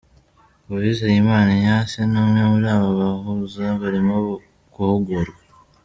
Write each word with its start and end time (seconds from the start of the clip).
Uwizeyimana 0.69 1.49
Ignace 1.57 1.99
ni 2.09 2.17
umwe 2.23 2.41
muri 2.51 2.67
aba 2.75 2.89
bahuza 2.99 3.65
barimo 3.81 4.15
guhugurwa. 4.73 5.35